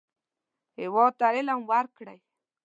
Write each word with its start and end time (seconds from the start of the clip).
هېواد 0.79 1.13
ته 1.19 1.25
علم 1.37 1.59
ورکړئ 1.71 2.19